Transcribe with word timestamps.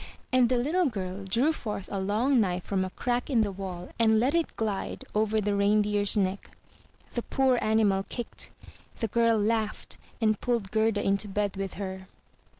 and 0.33 0.49
the 0.49 0.57
little 0.57 0.87
girl 0.87 1.23
drew 1.23 1.53
forth 1.53 1.87
a 1.91 1.99
long 1.99 2.39
knife 2.39 2.63
from 2.63 2.83
a 2.83 2.89
crack 2.89 3.29
in 3.29 3.41
the 3.41 3.51
wall, 3.51 3.89
and 3.99 4.19
let 4.19 4.33
it 4.33 4.55
glide 4.55 5.05
over 5.13 5.39
the 5.39 5.55
reindeer's 5.55 6.17
neck. 6.17 6.57
The 7.11 7.21
poor 7.21 7.59
animal 7.61 8.07
kicked; 8.09 8.49
the 8.97 9.07
girl 9.07 9.37
laughed, 9.37 9.99
and 10.19 10.41
pulled 10.41 10.71
Gerda 10.71 11.03
into 11.03 11.27
bed 11.27 11.55
with 11.55 11.75
her. 11.75 12.07